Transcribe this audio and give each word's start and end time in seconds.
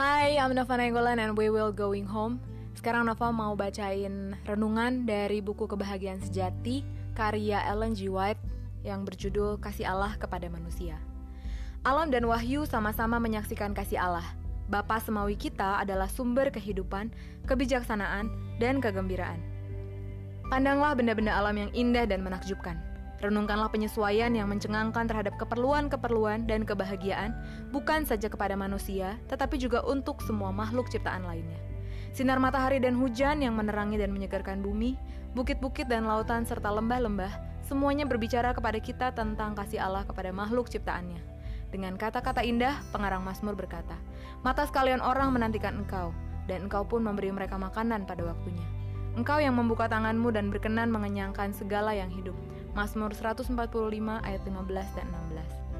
Hai, 0.00 0.40
I'm 0.40 0.56
Nova 0.56 0.80
Nainggolan 0.80 1.20
and 1.20 1.36
we 1.36 1.52
will 1.52 1.68
going 1.68 2.08
home. 2.08 2.40
Sekarang 2.72 3.04
Nova 3.04 3.28
mau 3.28 3.52
bacain 3.52 4.32
renungan 4.48 5.04
dari 5.04 5.44
buku 5.44 5.68
Kebahagiaan 5.68 6.24
Sejati 6.24 6.80
karya 7.12 7.60
Ellen 7.68 7.92
G. 7.92 8.08
White 8.08 8.40
yang 8.80 9.04
berjudul 9.04 9.60
Kasih 9.60 9.92
Allah 9.92 10.16
kepada 10.16 10.48
Manusia. 10.48 10.96
Alam 11.84 12.08
dan 12.08 12.24
Wahyu 12.24 12.64
sama-sama 12.64 13.20
menyaksikan 13.20 13.76
kasih 13.76 14.00
Allah. 14.00 14.24
Bapa 14.72 14.96
semawi 15.04 15.36
kita 15.36 15.84
adalah 15.84 16.08
sumber 16.08 16.48
kehidupan, 16.48 17.12
kebijaksanaan, 17.44 18.32
dan 18.56 18.80
kegembiraan. 18.80 19.40
Pandanglah 20.48 20.96
benda-benda 20.96 21.36
alam 21.36 21.56
yang 21.60 21.70
indah 21.76 22.08
dan 22.08 22.24
menakjubkan. 22.24 22.89
Renungkanlah 23.20 23.68
penyesuaian 23.68 24.32
yang 24.32 24.48
mencengangkan 24.48 25.04
terhadap 25.04 25.36
keperluan-keperluan 25.36 26.48
dan 26.48 26.64
kebahagiaan, 26.64 27.36
bukan 27.68 28.08
saja 28.08 28.32
kepada 28.32 28.56
manusia, 28.56 29.20
tetapi 29.28 29.60
juga 29.60 29.84
untuk 29.84 30.24
semua 30.24 30.48
makhluk 30.48 30.88
ciptaan 30.88 31.28
lainnya. 31.28 31.60
Sinar 32.16 32.40
matahari 32.40 32.80
dan 32.80 32.96
hujan 32.96 33.44
yang 33.44 33.60
menerangi 33.60 34.00
dan 34.00 34.10
menyegarkan 34.10 34.64
bumi, 34.64 34.96
bukit-bukit 35.36 35.84
dan 35.84 36.08
lautan 36.08 36.48
serta 36.48 36.72
lembah-lembah, 36.72 37.60
semuanya 37.60 38.08
berbicara 38.08 38.56
kepada 38.56 38.80
kita 38.80 39.12
tentang 39.12 39.52
kasih 39.52 39.84
Allah 39.84 40.08
kepada 40.08 40.32
makhluk 40.32 40.72
ciptaannya. 40.72 41.20
Dengan 41.70 41.94
kata-kata 41.94 42.42
indah, 42.42 42.82
pengarang 42.90 43.22
Mazmur 43.22 43.54
berkata, 43.54 43.94
Mata 44.42 44.66
sekalian 44.66 44.98
orang 44.98 45.30
menantikan 45.30 45.76
engkau, 45.76 46.10
dan 46.50 46.66
engkau 46.66 46.82
pun 46.82 47.04
memberi 47.04 47.30
mereka 47.30 47.54
makanan 47.60 48.08
pada 48.08 48.26
waktunya. 48.26 48.66
Engkau 49.14 49.38
yang 49.38 49.54
membuka 49.54 49.86
tanganmu 49.86 50.34
dan 50.34 50.50
berkenan 50.50 50.90
mengenyangkan 50.90 51.54
segala 51.54 51.94
yang 51.94 52.10
hidup. 52.10 52.34
Mazmur 52.74 53.10
145 53.10 53.50
ayat 54.22 54.42
15 54.46 54.96
dan 54.96 55.06
16. 55.34 55.70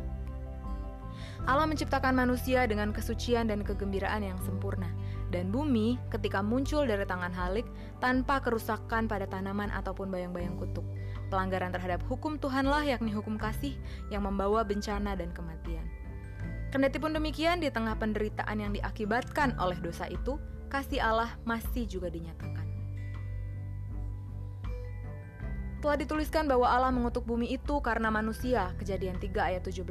Allah 1.48 1.64
menciptakan 1.64 2.12
manusia 2.12 2.68
dengan 2.68 2.92
kesucian 2.92 3.48
dan 3.48 3.64
kegembiraan 3.64 4.20
yang 4.20 4.36
sempurna, 4.44 4.92
dan 5.32 5.48
bumi 5.48 5.96
ketika 6.12 6.44
muncul 6.44 6.84
dari 6.84 7.08
tangan 7.08 7.32
Halik 7.32 7.64
tanpa 8.02 8.44
kerusakan 8.44 9.08
pada 9.08 9.24
tanaman 9.24 9.72
ataupun 9.72 10.12
bayang-bayang 10.12 10.60
kutuk. 10.60 10.84
Pelanggaran 11.32 11.72
terhadap 11.72 12.04
hukum 12.10 12.36
Tuhanlah 12.36 12.84
yakni 12.84 13.14
hukum 13.14 13.40
kasih 13.40 13.78
yang 14.12 14.26
membawa 14.28 14.66
bencana 14.66 15.16
dan 15.16 15.32
kematian. 15.32 15.86
Kendati 16.70 17.02
pun 17.02 17.16
demikian, 17.16 17.58
di 17.58 17.66
tengah 17.66 17.98
penderitaan 17.98 18.62
yang 18.62 18.70
diakibatkan 18.70 19.58
oleh 19.58 19.78
dosa 19.82 20.06
itu, 20.06 20.38
kasih 20.70 21.02
Allah 21.02 21.34
masih 21.42 21.82
juga 21.86 22.12
dinyatakan. 22.14 22.69
Telah 25.80 25.96
dituliskan 25.96 26.44
bahwa 26.44 26.68
Allah 26.68 26.92
mengutuk 26.92 27.24
bumi 27.24 27.56
itu 27.56 27.80
karena 27.80 28.12
manusia, 28.12 28.68
kejadian 28.76 29.16
3 29.16 29.32
ayat 29.40 29.64
17. 29.64 29.88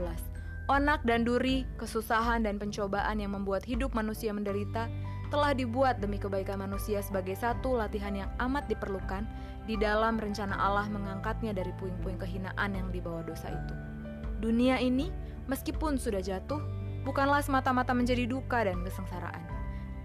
Onak 0.69 1.01
dan 1.01 1.25
duri, 1.25 1.65
kesusahan 1.81 2.45
dan 2.45 2.61
pencobaan 2.61 3.17
yang 3.17 3.33
membuat 3.33 3.65
hidup 3.65 3.97
manusia 3.97 4.29
menderita 4.29 4.85
telah 5.33 5.53
dibuat 5.57 5.97
demi 5.97 6.21
kebaikan 6.21 6.61
manusia 6.61 7.01
sebagai 7.01 7.33
satu 7.33 7.73
latihan 7.73 8.13
yang 8.13 8.29
amat 8.37 8.69
diperlukan 8.69 9.25
di 9.65 9.77
dalam 9.81 10.21
rencana 10.21 10.53
Allah 10.57 10.85
mengangkatnya 10.89 11.57
dari 11.57 11.73
puing-puing 11.81 12.21
kehinaan 12.21 12.69
yang 12.77 12.93
dibawa 12.93 13.25
dosa 13.25 13.49
itu. 13.49 13.73
Dunia 14.45 14.77
ini, 14.77 15.09
meskipun 15.49 15.97
sudah 15.97 16.21
jatuh, 16.21 16.61
bukanlah 17.01 17.41
semata-mata 17.41 17.97
menjadi 17.97 18.29
duka 18.29 18.61
dan 18.61 18.85
kesengsaraan. 18.85 19.58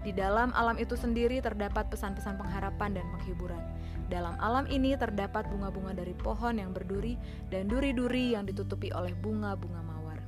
Di 0.05 0.13
dalam 0.13 0.53
alam 0.53 0.77
itu 0.77 0.93
sendiri 0.93 1.41
terdapat 1.41 1.89
pesan-pesan 1.89 2.37
pengharapan 2.37 3.01
dan 3.01 3.05
penghiburan. 3.17 3.57
Dalam 4.05 4.37
alam 4.37 4.69
ini 4.69 4.93
terdapat 4.93 5.49
bunga-bunga 5.49 5.97
dari 5.97 6.13
pohon 6.13 6.61
yang 6.61 6.69
berduri 6.69 7.17
dan 7.49 7.65
duri-duri 7.65 8.37
yang 8.37 8.45
ditutupi 8.45 8.93
oleh 8.93 9.17
bunga-bunga 9.17 9.81
mawar. 9.81 10.21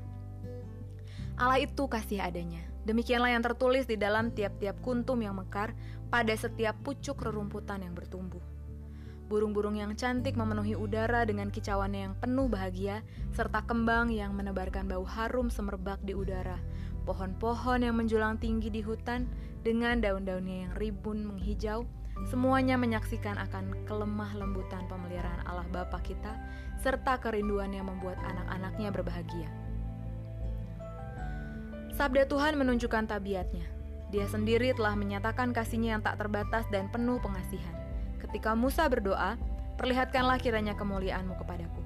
Allah 1.37 1.61
itu 1.61 1.85
kasih 1.85 2.25
adanya. 2.25 2.65
Demikianlah 2.89 3.37
yang 3.37 3.45
tertulis 3.45 3.85
di 3.85 4.01
dalam 4.01 4.33
tiap-tiap 4.33 4.81
kuntum 4.81 5.21
yang 5.21 5.37
mekar 5.37 5.77
pada 6.09 6.33
setiap 6.33 6.73
pucuk 6.81 7.21
rerumputan 7.21 7.85
yang 7.85 7.93
bertumbuh. 7.93 8.41
Burung-burung 9.29 9.77
yang 9.77 9.93
cantik 9.93 10.39
memenuhi 10.39 10.73
udara 10.73 11.27
dengan 11.27 11.51
kicauannya 11.51 12.01
yang 12.09 12.15
penuh 12.15 12.47
bahagia, 12.47 13.03
serta 13.35 13.61
kembang 13.67 14.09
yang 14.09 14.31
menebarkan 14.33 14.87
bau 14.87 15.03
harum 15.03 15.51
semerbak 15.51 15.99
di 16.01 16.15
udara. 16.15 16.57
Pohon-pohon 17.07 17.87
yang 17.87 17.95
menjulang 17.95 18.35
tinggi 18.37 18.67
di 18.67 18.83
hutan 18.83 19.31
dengan 19.63 20.03
daun-daunnya 20.03 20.67
yang 20.67 20.73
ribun 20.75 21.23
menghijau, 21.23 21.87
Semuanya 22.25 22.81
menyaksikan 22.81 23.37
akan 23.37 23.85
kelemah 23.85 24.33
lembutan 24.33 24.89
pemeliharaan 24.89 25.45
Allah 25.45 25.69
Bapa 25.69 26.01
kita 26.01 26.33
serta 26.81 27.21
kerinduan 27.21 27.69
yang 27.69 27.85
membuat 27.85 28.17
anak-anaknya 28.25 28.89
berbahagia. 28.89 29.49
Sabda 31.93 32.25
Tuhan 32.25 32.57
menunjukkan 32.57 33.09
tabiatnya. 33.09 33.65
Dia 34.09 34.25
sendiri 34.29 34.71
telah 34.73 34.97
menyatakan 34.97 35.51
kasihnya 35.51 35.97
yang 35.97 36.03
tak 36.05 36.17
terbatas 36.17 36.65
dan 36.73 36.89
penuh 36.89 37.21
pengasihan. 37.21 37.75
Ketika 38.21 38.55
Musa 38.57 38.87
berdoa, 38.89 39.35
perlihatkanlah 39.77 40.39
kiranya 40.41 40.73
kemuliaanmu 40.73 41.37
kepadaku. 41.37 41.81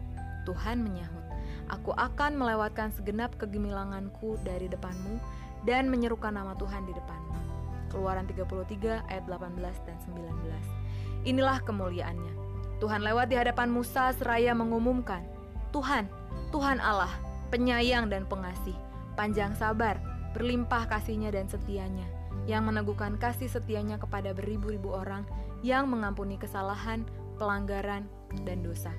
Tuhan 0.46 0.84
menyahut, 0.84 1.21
aku 1.70 1.94
akan 1.94 2.40
melewatkan 2.40 2.90
segenap 2.96 3.36
kegemilanganku 3.38 4.40
dari 4.42 4.66
depanmu 4.72 5.22
dan 5.68 5.92
menyerukan 5.92 6.34
nama 6.34 6.58
Tuhan 6.58 6.88
di 6.90 6.94
depanmu. 6.96 7.38
Keluaran 7.92 8.26
33 8.26 9.04
ayat 9.12 9.24
18 9.28 9.88
dan 9.88 9.98
19. 10.08 11.28
Inilah 11.28 11.60
kemuliaannya. 11.62 12.34
Tuhan 12.82 13.06
lewat 13.06 13.30
di 13.30 13.38
hadapan 13.38 13.70
Musa 13.70 14.10
seraya 14.18 14.58
mengumumkan, 14.58 15.22
Tuhan, 15.70 16.10
Tuhan 16.50 16.82
Allah, 16.82 17.14
penyayang 17.54 18.10
dan 18.10 18.26
pengasih, 18.26 18.74
panjang 19.14 19.54
sabar, 19.54 20.02
berlimpah 20.34 20.90
kasihnya 20.90 21.30
dan 21.30 21.46
setianya, 21.46 22.10
yang 22.50 22.66
meneguhkan 22.66 23.22
kasih 23.22 23.52
setianya 23.52 24.02
kepada 24.02 24.34
beribu-ribu 24.34 24.98
orang 24.98 25.30
yang 25.62 25.86
mengampuni 25.94 26.42
kesalahan, 26.42 27.06
pelanggaran, 27.38 28.10
dan 28.42 28.66
dosa. 28.66 28.90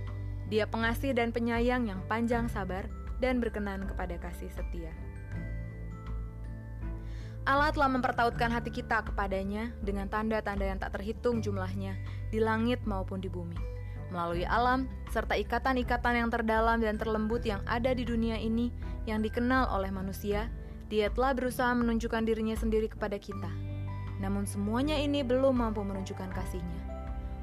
Dia 0.52 0.68
pengasih 0.68 1.16
dan 1.16 1.32
penyayang 1.32 1.88
yang 1.88 2.04
panjang 2.12 2.44
sabar 2.44 2.84
dan 3.24 3.40
berkenan 3.40 3.88
kepada 3.88 4.20
kasih 4.20 4.52
setia. 4.52 4.92
Allah 7.48 7.72
telah 7.72 7.88
mempertautkan 7.88 8.52
hati 8.52 8.68
kita 8.68 9.00
kepadanya 9.00 9.72
dengan 9.80 10.12
tanda-tanda 10.12 10.68
yang 10.68 10.76
tak 10.76 11.00
terhitung 11.00 11.40
jumlahnya 11.40 11.96
di 12.28 12.36
langit 12.36 12.84
maupun 12.84 13.24
di 13.24 13.32
bumi. 13.32 13.56
Melalui 14.12 14.44
alam, 14.44 14.92
serta 15.08 15.40
ikatan-ikatan 15.40 16.20
yang 16.20 16.28
terdalam 16.28 16.84
dan 16.84 17.00
terlembut 17.00 17.48
yang 17.48 17.64
ada 17.64 17.96
di 17.96 18.04
dunia 18.04 18.36
ini 18.36 18.68
yang 19.08 19.24
dikenal 19.24 19.72
oleh 19.72 19.88
manusia, 19.88 20.52
dia 20.92 21.08
telah 21.08 21.32
berusaha 21.32 21.72
menunjukkan 21.72 22.28
dirinya 22.28 22.52
sendiri 22.60 22.92
kepada 22.92 23.16
kita. 23.16 23.48
Namun 24.20 24.44
semuanya 24.44 25.00
ini 25.00 25.24
belum 25.24 25.64
mampu 25.64 25.80
menunjukkan 25.80 26.28
kasihnya. 26.28 26.82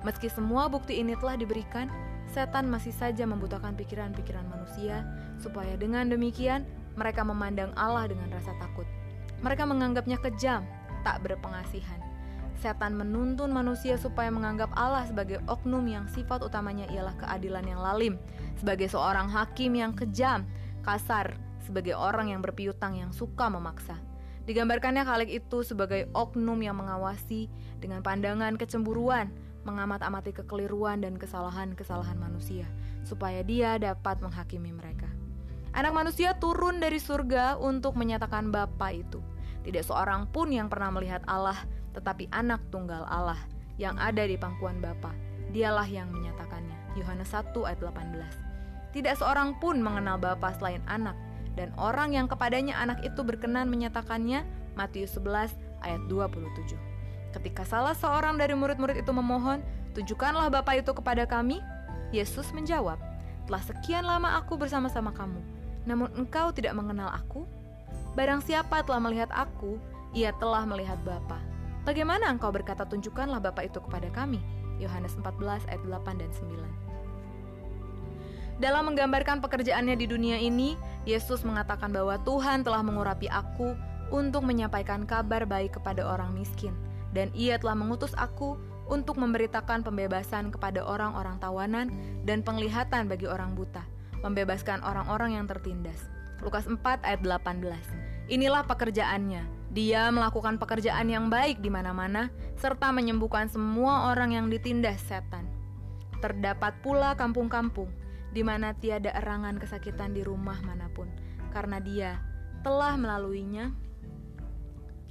Meski 0.06 0.30
semua 0.30 0.70
bukti 0.70 1.02
ini 1.02 1.18
telah 1.18 1.36
diberikan, 1.36 1.90
setan 2.30 2.70
masih 2.70 2.94
saja 2.94 3.26
membutakan 3.26 3.74
pikiran-pikiran 3.74 4.46
manusia, 4.48 5.06
supaya 5.42 5.74
dengan 5.76 6.10
demikian 6.10 6.66
mereka 6.94 7.26
memandang 7.26 7.74
Allah 7.74 8.10
dengan 8.10 8.30
rasa 8.30 8.54
takut. 8.62 8.86
Mereka 9.40 9.64
menganggapnya 9.66 10.20
kejam, 10.20 10.68
tak 11.02 11.24
berpengasihan. 11.24 11.98
Setan 12.60 13.00
menuntun 13.00 13.56
manusia 13.56 13.96
supaya 13.96 14.28
menganggap 14.28 14.68
Allah 14.76 15.08
sebagai 15.08 15.40
oknum 15.48 15.88
yang 15.88 16.12
sifat 16.12 16.44
utamanya 16.44 16.92
ialah 16.92 17.16
keadilan 17.16 17.64
yang 17.64 17.80
lalim, 17.80 18.20
sebagai 18.60 18.92
seorang 18.92 19.32
hakim 19.32 19.80
yang 19.80 19.96
kejam, 19.96 20.44
kasar, 20.84 21.40
sebagai 21.64 21.96
orang 21.96 22.36
yang 22.36 22.44
berpiutang 22.44 23.00
yang 23.00 23.16
suka 23.16 23.48
memaksa. 23.48 23.96
Digambarkannya 24.44 25.06
Khalik 25.06 25.30
itu 25.30 25.62
sebagai 25.62 26.10
oknum 26.12 26.60
yang 26.60 26.76
mengawasi 26.76 27.48
dengan 27.80 28.04
pandangan 28.04 28.58
kecemburuan, 28.60 29.32
mengamat-amati 29.70 30.34
kekeliruan 30.34 31.06
dan 31.06 31.22
kesalahan-kesalahan 31.22 32.18
manusia, 32.18 32.66
supaya 33.06 33.46
dia 33.46 33.78
dapat 33.78 34.18
menghakimi 34.26 34.74
mereka. 34.74 35.06
Anak 35.78 35.94
manusia 35.94 36.34
turun 36.42 36.82
dari 36.82 36.98
surga 36.98 37.62
untuk 37.62 37.94
menyatakan 37.94 38.50
Bapa 38.50 38.90
itu. 38.90 39.22
Tidak 39.62 39.86
seorang 39.86 40.26
pun 40.34 40.50
yang 40.50 40.66
pernah 40.66 40.90
melihat 40.90 41.22
Allah, 41.30 41.62
tetapi 41.94 42.26
anak 42.34 42.66
tunggal 42.74 43.06
Allah 43.06 43.38
yang 43.78 43.94
ada 44.02 44.26
di 44.26 44.34
pangkuan 44.34 44.82
Bapa. 44.82 45.14
Dialah 45.54 45.86
yang 45.86 46.10
menyatakannya. 46.10 46.98
Yohanes 46.98 47.30
1 47.30 47.54
ayat 47.70 47.78
18. 47.78 48.98
Tidak 48.98 49.14
seorang 49.22 49.62
pun 49.62 49.78
mengenal 49.78 50.18
Bapa 50.18 50.58
selain 50.58 50.82
anak, 50.90 51.14
dan 51.54 51.70
orang 51.78 52.18
yang 52.18 52.26
kepadanya 52.26 52.74
anak 52.82 53.06
itu 53.06 53.22
berkenan 53.22 53.70
menyatakannya, 53.70 54.42
Matius 54.74 55.14
11 55.22 55.54
ayat 55.86 56.02
27. 56.10 56.99
Ketika 57.30 57.62
salah 57.62 57.94
seorang 57.94 58.42
dari 58.42 58.58
murid-murid 58.58 59.06
itu 59.06 59.12
memohon, 59.14 59.62
tunjukkanlah 59.94 60.50
Bapa 60.50 60.78
itu 60.78 60.90
kepada 60.94 61.30
kami, 61.30 61.62
Yesus 62.10 62.50
menjawab, 62.50 62.98
telah 63.46 63.64
sekian 63.66 64.06
lama 64.06 64.38
aku 64.42 64.58
bersama-sama 64.58 65.14
kamu, 65.14 65.42
namun 65.86 66.10
engkau 66.18 66.50
tidak 66.50 66.74
mengenal 66.74 67.14
aku? 67.14 67.46
Barang 68.18 68.42
siapa 68.42 68.82
telah 68.82 68.98
melihat 68.98 69.30
aku, 69.30 69.78
ia 70.18 70.34
telah 70.42 70.66
melihat 70.66 70.98
Bapa. 71.06 71.38
Bagaimana 71.86 72.34
engkau 72.34 72.50
berkata 72.50 72.86
tunjukkanlah 72.90 73.42
Bapa 73.42 73.66
itu 73.66 73.78
kepada 73.78 74.10
kami? 74.10 74.42
Yohanes 74.82 75.14
14 75.20 75.70
ayat 75.70 75.82
8 75.86 76.22
dan 76.22 76.32
9. 76.34 76.90
Dalam 78.60 78.92
menggambarkan 78.92 79.40
pekerjaannya 79.40 79.96
di 79.96 80.04
dunia 80.04 80.36
ini, 80.36 80.76
Yesus 81.08 81.48
mengatakan 81.48 81.96
bahwa 81.96 82.20
Tuhan 82.28 82.68
telah 82.68 82.84
mengurapi 82.84 83.32
aku 83.32 83.72
untuk 84.12 84.44
menyampaikan 84.44 85.08
kabar 85.08 85.48
baik 85.48 85.80
kepada 85.80 86.04
orang 86.04 86.36
miskin, 86.36 86.76
dan 87.16 87.34
Ia 87.34 87.58
telah 87.58 87.76
mengutus 87.78 88.14
aku 88.18 88.60
untuk 88.90 89.22
memberitakan 89.22 89.86
pembebasan 89.86 90.50
kepada 90.50 90.82
orang-orang 90.82 91.38
tawanan 91.38 91.88
dan 92.26 92.42
penglihatan 92.42 93.06
bagi 93.06 93.30
orang 93.30 93.54
buta, 93.54 93.86
membebaskan 94.26 94.82
orang-orang 94.82 95.38
yang 95.38 95.46
tertindas. 95.46 96.10
Lukas 96.42 96.66
4 96.66 97.06
ayat 97.06 97.22
18. 97.22 98.34
Inilah 98.34 98.66
pekerjaannya. 98.66 99.60
Dia 99.70 100.10
melakukan 100.10 100.58
pekerjaan 100.58 101.06
yang 101.14 101.30
baik 101.30 101.62
di 101.62 101.70
mana-mana 101.70 102.34
serta 102.58 102.90
menyembuhkan 102.90 103.46
semua 103.54 104.10
orang 104.10 104.34
yang 104.34 104.50
ditindas 104.50 104.98
setan. 105.06 105.46
Terdapat 106.18 106.82
pula 106.82 107.14
kampung-kampung 107.14 107.94
di 108.34 108.42
mana 108.42 108.74
tiada 108.74 109.14
erangan 109.14 109.58
kesakitan 109.62 110.14
di 110.14 110.26
rumah 110.26 110.58
mana 110.66 110.90
pun, 110.94 111.10
karena 111.54 111.78
Dia 111.82 112.18
telah 112.62 112.98
melaluinya, 112.98 113.74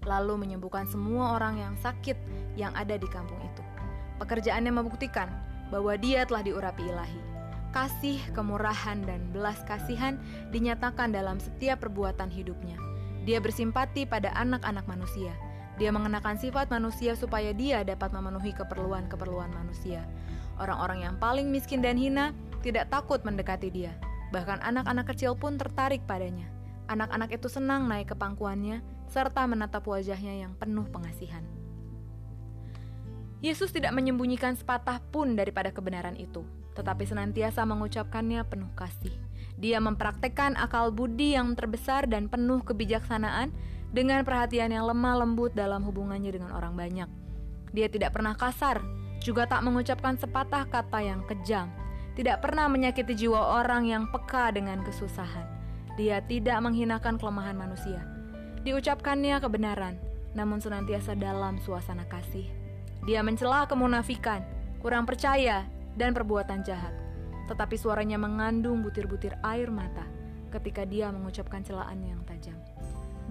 lalu 0.09 0.41
menyembuhkan 0.41 0.89
semua 0.89 1.37
orang 1.37 1.61
yang 1.61 1.75
sakit 1.77 2.17
yang 2.57 2.73
ada 2.73 2.97
di 2.97 3.05
kampung 3.13 3.39
itu. 3.45 3.61
Pekerjaannya 4.17 4.73
membuktikan 4.73 5.29
bahwa 5.69 5.93
Dia 6.01 6.25
telah 6.25 6.41
diurapi 6.41 6.89
ilahi. 6.89 7.21
Kasih, 7.69 8.17
kemurahan, 8.33 9.05
dan 9.05 9.29
belas 9.29 9.61
kasihan 9.69 10.17
dinyatakan 10.49 11.13
dalam 11.13 11.37
setiap 11.37 11.85
perbuatan 11.85 12.33
hidupnya. 12.33 12.81
Dia 13.29 13.45
bersimpati 13.45 14.09
pada 14.09 14.33
anak-anak 14.33 14.89
manusia. 14.89 15.37
Dia 15.77 15.93
mengenakan 15.93 16.41
sifat 16.41 16.73
manusia 16.73 17.13
supaya 17.15 17.53
dia 17.53 17.85
dapat 17.85 18.11
memenuhi 18.11 18.57
keperluan-keperluan 18.57 19.53
manusia. 19.53 20.03
Orang-orang 20.59 21.07
yang 21.07 21.15
paling 21.23 21.53
miskin 21.53 21.85
dan 21.85 21.95
hina 21.95 22.35
tidak 22.65 22.91
takut 22.91 23.23
mendekati 23.23 23.71
dia. 23.71 23.95
Bahkan 24.35 24.65
anak-anak 24.65 25.15
kecil 25.15 25.39
pun 25.39 25.55
tertarik 25.55 26.03
padanya. 26.09 26.51
Anak-anak 26.91 27.31
itu 27.31 27.47
senang 27.47 27.87
naik 27.87 28.11
ke 28.11 28.17
pangkuannya 28.19 28.83
serta 29.11 29.45
menatap 29.49 29.85
wajahnya 29.85 30.47
yang 30.47 30.53
penuh 30.57 30.85
pengasihan. 30.89 31.45
Yesus 33.39 33.71
tidak 33.71 33.95
menyembunyikan 33.95 34.59
sepatah 34.59 34.99
pun 35.15 35.39
daripada 35.39 35.71
kebenaran 35.71 36.19
itu, 36.19 36.43
tetapi 36.75 37.07
senantiasa 37.07 37.63
mengucapkannya 37.63 38.43
penuh 38.47 38.71
kasih. 38.75 39.15
Dia 39.59 39.79
mempraktekkan 39.79 40.59
akal 40.59 40.91
budi 40.91 41.39
yang 41.39 41.55
terbesar 41.55 42.07
dan 42.11 42.27
penuh 42.27 42.63
kebijaksanaan 42.67 43.55
dengan 43.95 44.27
perhatian 44.27 44.75
yang 44.75 44.87
lemah 44.87 45.23
lembut 45.23 45.55
dalam 45.55 45.87
hubungannya 45.87 46.35
dengan 46.35 46.51
orang 46.51 46.75
banyak. 46.75 47.11
Dia 47.71 47.87
tidak 47.87 48.15
pernah 48.15 48.35
kasar, 48.35 48.83
juga 49.23 49.47
tak 49.47 49.63
mengucapkan 49.63 50.19
sepatah 50.19 50.67
kata 50.67 50.99
yang 50.99 51.23
kejam, 51.27 51.71
tidak 52.19 52.43
pernah 52.43 52.67
menyakiti 52.67 53.15
jiwa 53.15 53.63
orang 53.63 53.87
yang 53.87 54.11
peka 54.11 54.51
dengan 54.51 54.83
kesusahan. 54.83 55.47
Dia 55.95 56.23
tidak 56.27 56.59
menghinakan 56.63 57.19
kelemahan 57.19 57.55
manusia. 57.55 58.18
Diucapkannya 58.69 59.41
kebenaran, 59.41 59.97
namun 60.37 60.61
senantiasa 60.61 61.17
dalam 61.17 61.57
suasana 61.57 62.05
kasih. 62.05 62.45
Dia 63.09 63.25
mencela 63.25 63.65
kemunafikan, 63.65 64.45
kurang 64.85 65.09
percaya, 65.09 65.65
dan 65.97 66.13
perbuatan 66.13 66.69
jahat. 66.69 66.93
Tetapi 67.49 67.81
suaranya 67.81 68.21
mengandung 68.21 68.85
butir-butir 68.85 69.41
air 69.41 69.73
mata 69.73 70.05
ketika 70.53 70.85
dia 70.85 71.09
mengucapkan 71.09 71.65
celaan 71.65 72.05
yang 72.05 72.21
tajam. 72.29 72.61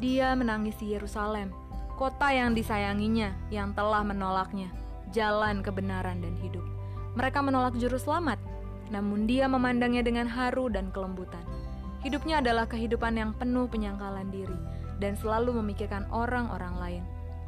Dia 0.02 0.34
menangisi 0.34 0.90
Yerusalem, 0.98 1.54
kota 2.02 2.34
yang 2.34 2.58
disayanginya, 2.58 3.30
yang 3.54 3.78
telah 3.78 4.02
menolaknya, 4.02 4.74
jalan 5.14 5.62
kebenaran 5.62 6.18
dan 6.18 6.34
hidup. 6.42 6.66
Mereka 7.14 7.46
menolak 7.46 7.78
juru 7.78 8.02
selamat, 8.02 8.42
namun 8.90 9.30
dia 9.30 9.46
memandangnya 9.46 10.02
dengan 10.02 10.26
haru 10.26 10.66
dan 10.74 10.90
kelembutan. 10.90 11.46
Hidupnya 12.02 12.42
adalah 12.42 12.66
kehidupan 12.66 13.22
yang 13.22 13.38
penuh 13.38 13.70
penyangkalan 13.70 14.34
diri 14.34 14.77
dan 14.98 15.14
selalu 15.18 15.62
memikirkan 15.62 16.06
orang-orang 16.10 16.76
lain. 16.78 17.04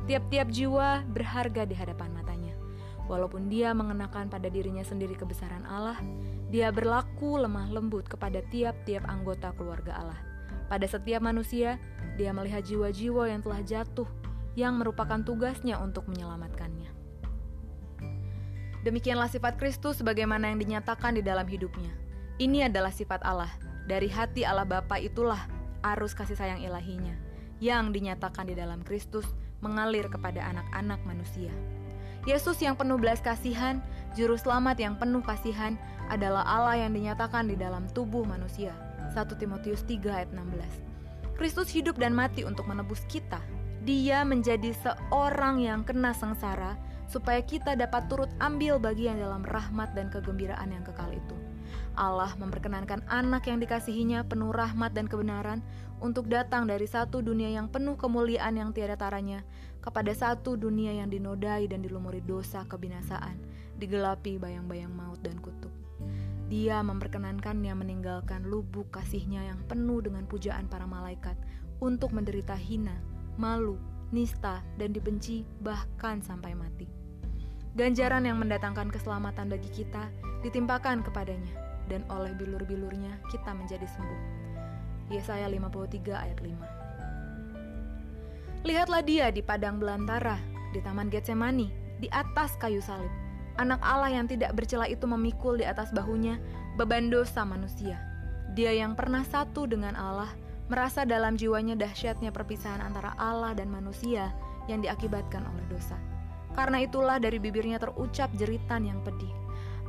Tiap-tiap 0.05 0.47
jiwa 0.49 1.05
berharga 1.11 1.65
di 1.69 1.75
hadapan 1.77 2.09
matanya. 2.13 2.53
Walaupun 3.09 3.49
dia 3.49 3.73
mengenakan 3.73 4.29
pada 4.29 4.53
dirinya 4.53 4.85
sendiri 4.85 5.17
kebesaran 5.17 5.65
Allah, 5.65 5.97
dia 6.53 6.69
berlaku 6.69 7.41
lemah 7.41 7.73
lembut 7.73 8.05
kepada 8.05 8.45
tiap-tiap 8.53 9.01
anggota 9.09 9.49
keluarga 9.57 9.97
Allah. 9.97 10.21
Pada 10.69 10.85
setiap 10.85 11.25
manusia, 11.25 11.81
dia 12.21 12.29
melihat 12.29 12.61
jiwa-jiwa 12.61 13.33
yang 13.33 13.41
telah 13.41 13.65
jatuh, 13.65 14.05
yang 14.53 14.77
merupakan 14.77 15.17
tugasnya 15.25 15.81
untuk 15.81 16.05
menyelamatkannya. 16.05 16.93
Demikianlah 18.85 19.27
sifat 19.27 19.57
Kristus 19.57 19.99
sebagaimana 19.99 20.53
yang 20.53 20.61
dinyatakan 20.61 21.17
di 21.17 21.25
dalam 21.25 21.49
hidupnya. 21.49 21.89
Ini 22.37 22.69
adalah 22.69 22.93
sifat 22.93 23.25
Allah. 23.25 23.49
Dari 23.89 24.07
hati 24.07 24.45
Allah 24.45 24.69
Bapa 24.69 25.01
itulah 25.01 25.49
arus 25.81 26.13
kasih 26.13 26.37
sayang 26.37 26.61
ilahinya 26.61 27.28
yang 27.59 27.91
dinyatakan 27.91 28.47
di 28.47 28.55
dalam 28.55 28.83
Kristus 28.83 29.27
mengalir 29.59 30.07
kepada 30.07 30.39
anak-anak 30.43 30.99
manusia. 31.03 31.51
Yesus 32.27 32.59
yang 32.59 32.75
penuh 32.75 32.99
belas 32.99 33.23
kasihan, 33.23 33.79
juru 34.15 34.35
selamat 34.35 34.75
yang 34.79 34.95
penuh 34.99 35.23
kasihan 35.23 35.79
adalah 36.11 36.43
Allah 36.43 36.83
yang 36.83 36.91
dinyatakan 36.91 37.47
di 37.47 37.55
dalam 37.55 37.87
tubuh 37.95 38.27
manusia. 38.27 38.75
1 39.15 39.39
Timotius 39.39 39.87
3 39.87 40.03
ayat 40.11 40.29
16. 40.35 41.39
Kristus 41.39 41.71
hidup 41.71 41.95
dan 41.95 42.11
mati 42.11 42.43
untuk 42.43 42.67
menebus 42.67 42.99
kita. 43.07 43.39
Dia 43.87 44.27
menjadi 44.27 44.75
seorang 44.75 45.63
yang 45.63 45.87
kena 45.87 46.11
sengsara 46.11 46.75
supaya 47.07 47.39
kita 47.41 47.73
dapat 47.79 48.05
turut 48.11 48.29
ambil 48.43 48.77
bagian 48.77 49.17
dalam 49.17 49.41
rahmat 49.47 49.95
dan 49.95 50.11
kegembiraan 50.11 50.69
yang 50.69 50.83
kekal 50.83 51.09
itu. 51.09 51.35
Allah 51.97 52.31
memperkenankan 52.37 53.01
anak 53.09 53.49
yang 53.49 53.57
dikasihinya 53.57 54.27
penuh 54.27 54.53
rahmat 54.53 54.93
dan 54.93 55.09
kebenaran 55.09 55.65
untuk 55.99 56.31
datang 56.31 56.67
dari 56.67 56.87
satu 56.87 57.19
dunia 57.19 57.51
yang 57.51 57.67
penuh 57.67 57.99
kemuliaan 57.99 58.55
yang 58.55 58.71
tiada 58.71 58.95
taranya 58.95 59.43
kepada 59.79 60.11
satu 60.11 60.55
dunia 60.59 60.95
yang 60.95 61.07
dinodai 61.11 61.67
dan 61.67 61.83
dilumuri 61.83 62.23
dosa 62.23 62.63
kebinasaan, 62.67 63.35
digelapi 63.79 64.39
bayang-bayang 64.39 64.91
maut 64.91 65.19
dan 65.23 65.39
kutuk. 65.39 65.71
Dia 66.49 66.81
memperkenankannya 66.81 67.75
meninggalkan 67.77 68.49
lubuk 68.49 68.89
kasihnya 68.89 69.53
yang 69.53 69.61
penuh 69.69 70.01
dengan 70.01 70.25
pujaan 70.25 70.65
para 70.65 70.89
malaikat 70.89 71.37
untuk 71.79 72.11
menderita 72.11 72.57
hina, 72.57 72.95
malu, 73.37 73.77
nista, 74.09 74.65
dan 74.81 74.91
dibenci 74.91 75.45
bahkan 75.61 76.19
sampai 76.25 76.57
mati. 76.57 76.89
Ganjaran 77.77 78.25
yang 78.25 78.41
mendatangkan 78.41 78.89
keselamatan 78.89 79.47
bagi 79.47 79.69
kita 79.69 80.09
ditimpakan 80.41 81.05
kepadanya, 81.05 81.53
dan 81.85 82.01
oleh 82.09 82.33
bilur-bilurnya 82.33 83.21
kita 83.29 83.53
menjadi 83.53 83.85
sembuh. 83.85 84.38
Yesaya 85.09 85.49
53 85.49 86.13
ayat 86.13 86.41
5 86.41 86.55
Lihatlah 88.65 89.01
dia 89.03 89.31
di 89.31 89.41
padang 89.41 89.79
belantara, 89.79 90.37
di 90.75 90.81
taman 90.83 91.09
Getsemani, 91.09 91.71
di 91.97 92.09
atas 92.11 92.55
kayu 92.59 92.81
salib. 92.83 93.11
Anak 93.59 93.81
Allah 93.83 94.09
yang 94.15 94.27
tidak 94.27 94.53
bercela 94.55 94.87
itu 94.87 95.07
memikul 95.07 95.57
di 95.59 95.65
atas 95.67 95.91
bahunya 95.91 96.39
beban 96.75 97.09
dosa 97.11 97.45
manusia. 97.47 97.99
Dia 98.55 98.71
yang 98.75 98.95
pernah 98.99 99.23
satu 99.23 99.67
dengan 99.67 99.95
Allah, 99.95 100.29
merasa 100.67 101.05
dalam 101.07 101.37
jiwanya 101.39 101.75
dahsyatnya 101.79 102.31
perpisahan 102.35 102.81
antara 102.83 103.15
Allah 103.15 103.55
dan 103.55 103.71
manusia 103.71 104.35
yang 104.67 104.83
diakibatkan 104.83 105.43
oleh 105.43 105.65
dosa 105.71 105.95
karena 106.59 106.83
itulah 106.83 107.21
dari 107.21 107.37
bibirnya 107.37 107.77
terucap 107.77 108.33
jeritan 108.35 108.83
yang 108.83 108.99
pedih. 109.05 109.31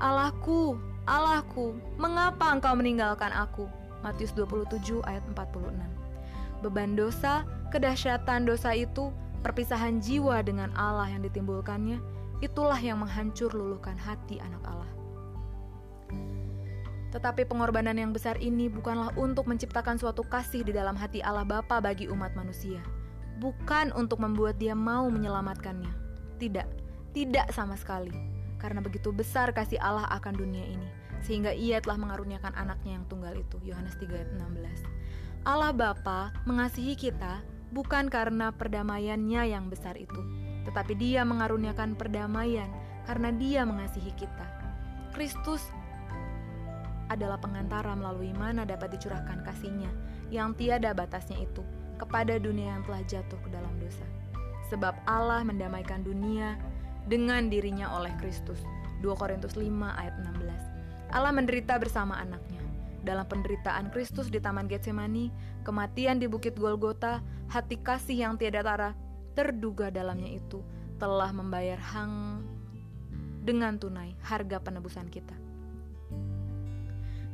Allahku, 0.01 0.79
Allahku, 1.03 1.75
mengapa 1.99 2.55
engkau 2.55 2.77
meninggalkan 2.77 3.33
aku? 3.35 3.67
Matius 4.01 4.33
27 4.37 5.05
ayat 5.05 5.25
46. 5.33 5.73
Beban 6.61 6.93
dosa, 6.93 7.49
kedahsyatan 7.73 8.45
dosa 8.45 8.77
itu, 8.77 9.09
perpisahan 9.41 10.01
jiwa 10.01 10.45
dengan 10.45 10.69
Allah 10.77 11.09
yang 11.09 11.25
ditimbulkannya, 11.25 12.01
itulah 12.45 12.77
yang 12.77 13.01
menghancur 13.01 13.53
luluhkan 13.53 13.97
hati 13.97 14.41
anak 14.41 14.61
Allah. 14.65 14.93
Tetapi 17.11 17.43
pengorbanan 17.49 17.99
yang 17.99 18.15
besar 18.15 18.39
ini 18.39 18.71
bukanlah 18.71 19.11
untuk 19.19 19.51
menciptakan 19.51 19.99
suatu 19.99 20.23
kasih 20.23 20.63
di 20.63 20.71
dalam 20.71 20.95
hati 20.95 21.19
Allah 21.25 21.43
Bapa 21.43 21.83
bagi 21.83 22.07
umat 22.07 22.33
manusia, 22.39 22.79
bukan 23.43 23.91
untuk 23.99 24.23
membuat 24.23 24.63
Dia 24.63 24.79
mau 24.79 25.11
menyelamatkannya, 25.11 25.91
tidak, 26.39 26.71
tidak 27.11 27.51
sama 27.51 27.75
sekali. 27.75 28.15
Karena 28.61 28.85
begitu 28.85 29.11
besar 29.11 29.51
kasih 29.57 29.81
Allah 29.81 30.07
akan 30.13 30.37
dunia 30.37 30.63
ini, 30.63 30.89
sehingga 31.25 31.53
ia 31.53 31.81
telah 31.81 32.01
mengaruniakan 32.01 32.53
anaknya 32.57 33.01
yang 33.01 33.05
tunggal 33.07 33.35
itu. 33.37 33.57
Yohanes 33.65 33.97
3 34.01 34.11
ayat 34.11 34.31
16. 34.37 35.47
Allah 35.49 35.73
Bapa 35.73 36.35
mengasihi 36.45 36.97
kita 36.97 37.41
bukan 37.73 38.13
karena 38.13 38.53
perdamaiannya 38.53 39.43
yang 39.53 39.73
besar 39.73 39.97
itu, 39.97 40.21
tetapi 40.69 40.97
dia 40.97 41.25
mengaruniakan 41.25 41.97
perdamaian 41.97 42.69
karena 43.09 43.33
dia 43.33 43.65
mengasihi 43.65 44.13
kita. 44.17 44.47
Kristus 45.17 45.65
adalah 47.11 47.41
pengantara 47.43 47.97
melalui 47.99 48.31
mana 48.37 48.63
dapat 48.63 48.95
dicurahkan 48.95 49.43
kasihnya 49.43 49.91
yang 50.31 50.55
tiada 50.55 50.95
batasnya 50.95 51.43
itu 51.43 51.65
kepada 51.99 52.39
dunia 52.39 52.79
yang 52.79 52.83
telah 52.87 53.03
jatuh 53.03 53.41
ke 53.43 53.51
dalam 53.51 53.75
dosa 53.83 54.07
sebab 54.71 54.95
Allah 55.05 55.43
mendamaikan 55.43 56.07
dunia 56.07 56.55
dengan 57.11 57.51
dirinya 57.51 57.91
oleh 57.99 58.15
Kristus. 58.23 58.63
2 59.03 59.11
Korintus 59.19 59.59
5 59.59 59.67
ayat 59.99 60.15
16. 60.23 60.80
Allah 61.11 61.35
menderita 61.35 61.75
bersama 61.79 62.19
anaknya. 62.19 62.59
dalam 63.01 63.25
penderitaan 63.25 63.89
Kristus 63.89 64.29
di 64.29 64.45
Taman 64.45 64.69
Getsemani, 64.69 65.33
kematian 65.65 66.21
di 66.21 66.29
Bukit 66.29 66.53
Golgota, 66.61 67.25
hati 67.49 67.81
kasih 67.81 68.29
yang 68.29 68.35
tiada 68.37 68.61
tara 68.61 68.93
terduga 69.33 69.89
dalamnya 69.89 70.37
itu 70.37 70.61
telah 71.01 71.33
membayar 71.33 71.81
hang 71.81 72.45
dengan 73.41 73.81
tunai 73.81 74.13
harga 74.21 74.61
penebusan 74.61 75.09
kita. 75.09 75.33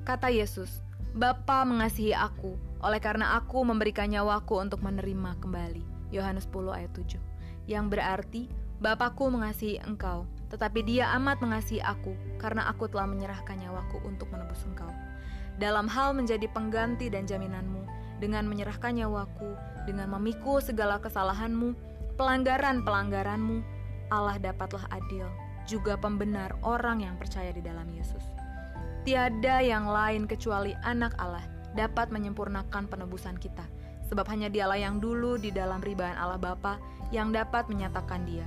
Kata 0.06 0.30
Yesus, 0.30 0.70
Bapa 1.18 1.66
mengasihi 1.66 2.14
aku, 2.14 2.54
oleh 2.78 3.02
karena 3.02 3.34
aku 3.34 3.66
memberikan 3.66 4.06
nyawaku 4.06 4.62
untuk 4.62 4.86
menerima 4.86 5.34
kembali. 5.42 5.82
Yohanes 6.14 6.46
10 6.46 6.70
ayat 6.70 6.92
7. 6.94 7.18
Yang 7.66 7.84
berarti, 7.90 8.42
Bapakku 8.78 9.26
mengasihi 9.32 9.82
engkau, 9.82 10.30
tetapi 10.46 10.86
dia 10.86 11.10
amat 11.18 11.42
mengasihi 11.42 11.82
aku, 11.82 12.14
karena 12.38 12.70
aku 12.70 12.86
telah 12.86 13.10
menyerahkan 13.10 13.58
nyawaku 13.58 13.98
untuk 14.06 14.30
menebus 14.30 14.62
engkau. 14.62 14.88
Dalam 15.58 15.90
hal 15.90 16.14
menjadi 16.14 16.46
pengganti 16.52 17.10
dan 17.10 17.26
jaminanmu, 17.26 17.82
dengan 18.22 18.46
menyerahkan 18.46 18.94
nyawaku, 18.94 19.56
dengan 19.84 20.12
memikul 20.14 20.62
segala 20.62 21.02
kesalahanmu, 21.02 21.74
pelanggaran-pelanggaranmu, 22.14 23.60
Allah 24.14 24.38
dapatlah 24.38 24.86
adil, 24.94 25.26
juga 25.66 25.98
pembenar 25.98 26.54
orang 26.62 27.02
yang 27.02 27.18
percaya 27.18 27.50
di 27.50 27.60
dalam 27.60 27.90
Yesus. 27.90 28.22
Tiada 29.02 29.62
yang 29.62 29.90
lain 29.90 30.30
kecuali 30.30 30.74
anak 30.86 31.14
Allah 31.18 31.42
dapat 31.74 32.14
menyempurnakan 32.14 32.86
penebusan 32.86 33.38
kita, 33.38 33.66
sebab 34.06 34.26
hanya 34.30 34.46
dialah 34.46 34.78
yang 34.78 35.02
dulu 35.02 35.34
di 35.34 35.50
dalam 35.50 35.82
ribaan 35.82 36.14
Allah 36.14 36.38
Bapa 36.38 36.78
yang 37.10 37.34
dapat 37.34 37.66
menyatakan 37.70 38.22
dia 38.26 38.46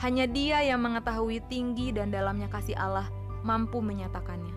hanya 0.00 0.24
Dia 0.24 0.64
yang 0.64 0.80
mengetahui 0.80 1.44
tinggi 1.52 1.92
dan 1.92 2.08
dalamnya 2.08 2.48
kasih 2.48 2.72
Allah 2.76 3.12
mampu 3.44 3.84
menyatakannya. 3.84 4.56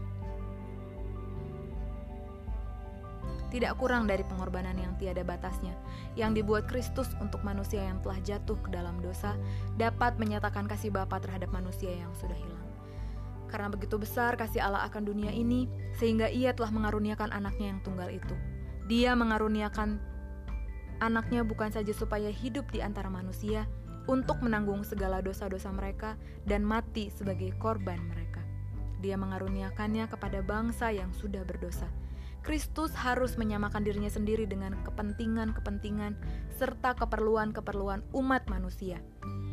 Tidak 3.52 3.70
kurang 3.78 4.10
dari 4.10 4.26
pengorbanan 4.26 4.74
yang 4.74 4.98
tiada 4.98 5.22
batasnya, 5.22 5.78
yang 6.18 6.34
dibuat 6.34 6.66
Kristus 6.66 7.14
untuk 7.22 7.46
manusia 7.46 7.86
yang 7.86 8.02
telah 8.02 8.18
jatuh 8.26 8.58
ke 8.66 8.74
dalam 8.74 8.98
dosa, 8.98 9.38
dapat 9.78 10.18
menyatakan 10.18 10.66
kasih 10.66 10.90
Bapa 10.90 11.22
terhadap 11.22 11.54
manusia 11.54 11.94
yang 11.94 12.10
sudah 12.18 12.34
hilang. 12.34 12.66
Karena 13.54 13.70
begitu 13.70 14.02
besar 14.02 14.34
kasih 14.34 14.66
Allah 14.66 14.82
akan 14.90 15.06
dunia 15.06 15.30
ini, 15.30 15.70
sehingga 16.02 16.34
Ia 16.34 16.58
telah 16.58 16.74
mengaruniakan 16.74 17.30
anaknya 17.30 17.78
yang 17.78 17.80
tunggal 17.86 18.10
itu. 18.10 18.34
Dia 18.90 19.14
mengaruniakan 19.14 20.02
anaknya 20.98 21.46
bukan 21.46 21.70
saja 21.70 21.94
supaya 21.94 22.34
hidup 22.34 22.74
di 22.74 22.82
antara 22.82 23.14
manusia, 23.14 23.70
untuk 24.08 24.44
menanggung 24.44 24.84
segala 24.84 25.24
dosa-dosa 25.24 25.72
mereka 25.72 26.20
dan 26.44 26.64
mati 26.64 27.08
sebagai 27.12 27.56
korban 27.60 28.00
mereka. 28.12 28.44
Dia 29.04 29.20
mengaruniakannya 29.20 30.08
kepada 30.08 30.40
bangsa 30.40 30.92
yang 30.92 31.12
sudah 31.12 31.44
berdosa. 31.44 31.88
Kristus 32.44 32.92
harus 32.92 33.40
menyamakan 33.40 33.88
dirinya 33.88 34.12
sendiri 34.12 34.44
dengan 34.44 34.76
kepentingan-kepentingan 34.84 36.20
serta 36.60 36.92
keperluan-keperluan 37.00 38.04
umat 38.12 38.44
manusia. 38.52 39.00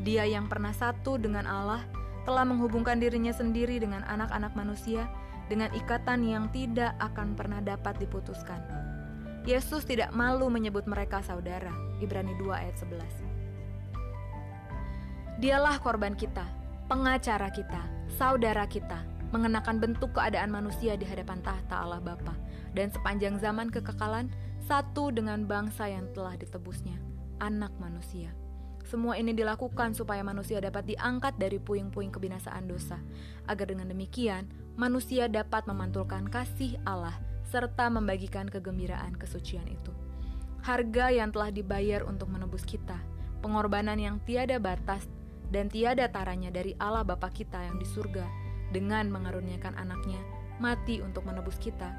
Dia 0.03 0.27
yang 0.27 0.51
pernah 0.51 0.75
satu 0.75 1.15
dengan 1.15 1.47
Allah 1.47 1.87
telah 2.27 2.43
menghubungkan 2.43 2.99
dirinya 2.99 3.31
sendiri 3.31 3.79
dengan 3.79 4.03
anak-anak 4.11 4.59
manusia 4.59 5.07
dengan 5.47 5.71
ikatan 5.75 6.27
yang 6.27 6.51
tidak 6.51 6.95
akan 6.99 7.39
pernah 7.39 7.63
dapat 7.63 7.99
diputuskan. 8.03 8.59
Yesus 9.47 9.87
tidak 9.87 10.11
malu 10.11 10.51
menyebut 10.51 10.85
mereka 10.91 11.23
saudara. 11.23 11.73
Ibrani 12.03 12.35
2 12.39 12.51
ayat 12.55 12.77
11. 12.77 13.40
Dialah 15.41 15.81
korban 15.81 16.13
kita, 16.13 16.45
pengacara 16.85 17.49
kita, 17.49 17.81
saudara 18.21 18.69
kita, 18.69 19.01
mengenakan 19.33 19.81
bentuk 19.81 20.13
keadaan 20.13 20.53
manusia 20.53 21.01
di 21.01 21.09
hadapan 21.09 21.41
tahta 21.41 21.81
Allah 21.81 21.97
Bapa, 21.97 22.37
dan 22.77 22.93
sepanjang 22.93 23.41
zaman 23.41 23.73
kekekalan 23.73 24.29
satu 24.69 25.09
dengan 25.09 25.49
bangsa 25.49 25.89
yang 25.89 26.13
telah 26.13 26.37
ditebusnya, 26.37 27.01
anak 27.41 27.73
manusia. 27.81 28.37
Semua 28.85 29.17
ini 29.17 29.33
dilakukan 29.33 29.97
supaya 29.97 30.21
manusia 30.21 30.61
dapat 30.61 30.85
diangkat 30.93 31.41
dari 31.41 31.57
puing-puing 31.57 32.13
kebinasaan 32.13 32.69
dosa, 32.69 33.01
agar 33.49 33.73
dengan 33.73 33.89
demikian 33.89 34.45
manusia 34.77 35.25
dapat 35.25 35.65
memantulkan 35.65 36.29
kasih 36.29 36.77
Allah 36.85 37.17
serta 37.49 37.89
membagikan 37.89 38.45
kegembiraan 38.45 39.17
kesucian 39.17 39.65
itu. 39.73 39.89
Harga 40.61 41.09
yang 41.09 41.33
telah 41.33 41.49
dibayar 41.49 42.05
untuk 42.05 42.29
menebus 42.29 42.69
kita, 42.69 43.01
pengorbanan 43.41 43.97
yang 43.97 44.21
tiada 44.29 44.61
batas 44.61 45.09
dan 45.51 45.67
tiada 45.67 46.07
taranya 46.07 46.55
dari 46.55 46.79
Allah 46.79 47.03
Bapa 47.03 47.29
kita 47.31 47.59
yang 47.59 47.77
di 47.77 47.87
surga 47.87 48.25
dengan 48.71 49.11
mengaruniakan 49.11 49.75
anaknya 49.75 50.23
mati 50.63 51.03
untuk 51.03 51.27
menebus 51.27 51.59
kita. 51.59 51.91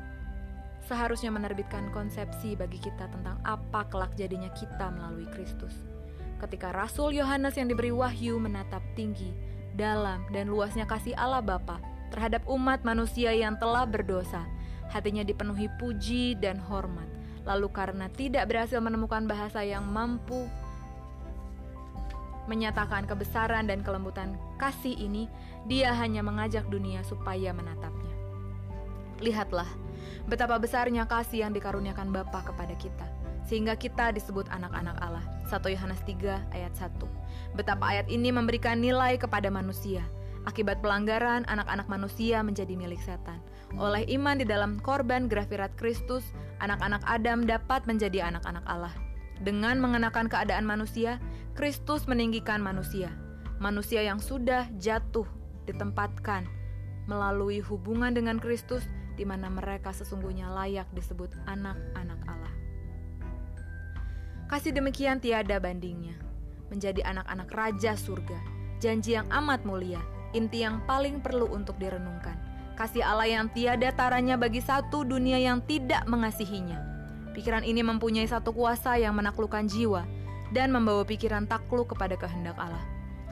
Seharusnya 0.87 1.29
menerbitkan 1.29 1.93
konsepsi 1.93 2.57
bagi 2.57 2.81
kita 2.81 3.11
tentang 3.11 3.37
apa 3.45 3.85
kelak 3.91 4.15
jadinya 4.17 4.49
kita 4.55 4.89
melalui 4.89 5.29
Kristus. 5.29 5.75
Ketika 6.41 6.73
Rasul 6.73 7.13
Yohanes 7.13 7.53
yang 7.53 7.69
diberi 7.69 7.93
wahyu 7.93 8.41
menatap 8.41 8.81
tinggi, 8.97 9.29
dalam 9.77 10.25
dan 10.33 10.49
luasnya 10.51 10.89
kasih 10.89 11.15
Allah 11.15 11.43
Bapa 11.43 11.79
terhadap 12.11 12.43
umat 12.49 12.83
manusia 12.83 13.31
yang 13.31 13.55
telah 13.61 13.87
berdosa, 13.87 14.43
hatinya 14.91 15.23
dipenuhi 15.23 15.71
puji 15.79 16.35
dan 16.39 16.59
hormat. 16.59 17.07
Lalu 17.47 17.67
karena 17.73 18.05
tidak 18.11 18.51
berhasil 18.51 18.77
menemukan 18.77 19.25
bahasa 19.25 19.65
yang 19.65 19.87
mampu 19.87 20.45
menyatakan 22.51 23.07
kebesaran 23.07 23.71
dan 23.71 23.79
kelembutan 23.79 24.35
kasih 24.59 24.91
ini, 24.91 25.31
dia 25.71 25.95
hanya 25.95 26.19
mengajak 26.19 26.67
dunia 26.67 26.99
supaya 27.07 27.55
menatapnya. 27.55 28.11
Lihatlah, 29.23 29.69
betapa 30.27 30.59
besarnya 30.59 31.07
kasih 31.07 31.47
yang 31.47 31.55
dikaruniakan 31.55 32.11
Bapa 32.11 32.43
kepada 32.43 32.75
kita, 32.75 33.07
sehingga 33.47 33.79
kita 33.79 34.11
disebut 34.11 34.51
anak-anak 34.51 34.99
Allah. 34.99 35.23
1 35.47 35.71
Yohanes 35.71 36.03
3 36.03 36.51
ayat 36.51 36.73
1. 36.75 36.91
Betapa 37.55 37.87
ayat 37.87 38.11
ini 38.11 38.35
memberikan 38.35 38.83
nilai 38.83 39.15
kepada 39.15 39.47
manusia. 39.47 40.03
Akibat 40.43 40.81
pelanggaran, 40.81 41.45
anak-anak 41.45 41.85
manusia 41.85 42.41
menjadi 42.41 42.73
milik 42.73 42.97
setan. 42.97 43.37
Oleh 43.77 44.03
iman 44.17 44.41
di 44.41 44.45
dalam 44.49 44.81
korban 44.81 45.29
grafirat 45.29 45.71
Kristus, 45.77 46.33
anak-anak 46.59 47.05
Adam 47.05 47.45
dapat 47.45 47.85
menjadi 47.85 48.25
anak-anak 48.25 48.65
Allah. 48.65 48.93
Dengan 49.41 49.81
mengenakan 49.81 50.29
keadaan 50.29 50.69
manusia, 50.69 51.17
Kristus 51.57 52.05
meninggikan 52.05 52.61
manusia, 52.61 53.09
manusia 53.57 54.05
yang 54.05 54.21
sudah 54.21 54.69
jatuh 54.77 55.25
ditempatkan 55.65 56.45
melalui 57.09 57.57
hubungan 57.65 58.13
dengan 58.13 58.37
Kristus 58.37 58.85
di 59.17 59.25
mana 59.25 59.49
mereka 59.49 59.89
sesungguhnya 59.89 60.49
layak 60.53 60.85
disebut 60.93 61.33
anak-anak 61.49 62.19
Allah. 62.29 62.53
Kasih 64.49 64.75
demikian 64.75 65.17
tiada 65.23 65.57
bandingnya. 65.57 66.17
Menjadi 66.67 67.03
anak-anak 67.03 67.49
raja 67.51 67.95
surga, 67.99 68.39
janji 68.79 69.15
yang 69.15 69.27
amat 69.31 69.63
mulia, 69.67 69.99
inti 70.31 70.63
yang 70.63 70.83
paling 70.87 71.19
perlu 71.19 71.47
untuk 71.51 71.75
direnungkan. 71.79 72.35
Kasih 72.79 73.03
Allah 73.03 73.27
yang 73.27 73.51
tiada 73.51 73.91
taranya 73.91 74.39
bagi 74.39 74.63
satu 74.63 75.03
dunia 75.03 75.35
yang 75.39 75.59
tidak 75.67 76.07
mengasihinya. 76.07 76.90
Pikiran 77.31 77.63
ini 77.63 77.79
mempunyai 77.79 78.27
satu 78.27 78.51
kuasa 78.51 78.99
yang 78.99 79.15
menaklukkan 79.15 79.67
jiwa, 79.71 80.03
dan 80.51 80.69
membawa 80.75 81.07
pikiran 81.07 81.47
takluk 81.47 81.95
kepada 81.95 82.19
kehendak 82.19 82.59
Allah. 82.59 82.83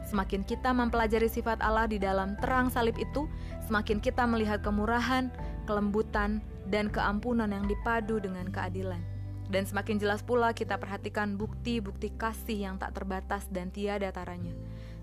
Semakin 0.08 0.42
kita 0.42 0.74
mempelajari 0.74 1.30
sifat 1.30 1.62
Allah 1.62 1.86
di 1.86 2.02
dalam 2.02 2.34
terang 2.40 2.72
salib 2.74 2.98
itu, 2.98 3.30
semakin 3.68 4.02
kita 4.02 4.26
melihat 4.26 4.64
kemurahan, 4.66 5.30
kelembutan, 5.70 6.42
dan 6.66 6.90
keampunan 6.90 7.52
yang 7.52 7.70
dipadu 7.70 8.18
dengan 8.18 8.50
keadilan. 8.50 9.04
Dan 9.50 9.70
semakin 9.70 10.02
jelas 10.02 10.26
pula 10.26 10.56
kita 10.56 10.80
perhatikan 10.82 11.38
bukti-bukti 11.38 12.16
kasih 12.18 12.72
yang 12.72 12.76
tak 12.82 12.98
terbatas 12.98 13.46
dan 13.52 13.70
tiada 13.70 14.10
taranya, 14.10 14.56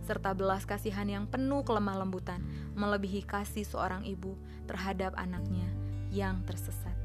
serta 0.09 0.35
belas 0.35 0.67
kasihan 0.67 1.07
yang 1.07 1.31
penuh 1.31 1.63
kelemah 1.63 2.03
lembutan, 2.03 2.43
melebihi 2.75 3.27
kasih 3.29 3.63
seorang 3.63 4.03
ibu 4.09 4.35
terhadap 4.67 5.15
anaknya 5.19 5.71
yang 6.11 6.43
tersesat. 6.49 6.96